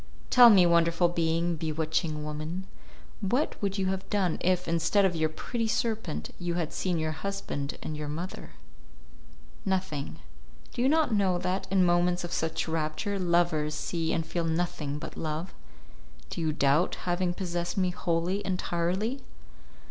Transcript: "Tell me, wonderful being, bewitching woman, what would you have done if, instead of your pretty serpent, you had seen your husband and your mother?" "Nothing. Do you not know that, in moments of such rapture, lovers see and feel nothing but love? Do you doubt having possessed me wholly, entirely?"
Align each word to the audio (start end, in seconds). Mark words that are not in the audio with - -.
"Tell 0.31 0.49
me, 0.49 0.65
wonderful 0.65 1.09
being, 1.09 1.55
bewitching 1.57 2.23
woman, 2.23 2.65
what 3.19 3.55
would 3.61 3.77
you 3.77 3.85
have 3.91 4.09
done 4.09 4.39
if, 4.41 4.67
instead 4.67 5.05
of 5.05 5.15
your 5.15 5.29
pretty 5.29 5.67
serpent, 5.67 6.33
you 6.39 6.55
had 6.55 6.73
seen 6.73 6.97
your 6.97 7.11
husband 7.11 7.77
and 7.83 7.95
your 7.95 8.07
mother?" 8.07 8.53
"Nothing. 9.63 10.17
Do 10.73 10.81
you 10.81 10.89
not 10.89 11.13
know 11.13 11.37
that, 11.37 11.67
in 11.69 11.85
moments 11.85 12.23
of 12.23 12.33
such 12.33 12.67
rapture, 12.67 13.19
lovers 13.19 13.75
see 13.75 14.11
and 14.11 14.25
feel 14.25 14.43
nothing 14.45 14.97
but 14.97 15.15
love? 15.17 15.53
Do 16.31 16.41
you 16.41 16.51
doubt 16.51 16.95
having 17.05 17.35
possessed 17.35 17.77
me 17.77 17.91
wholly, 17.91 18.43
entirely?" 18.43 19.21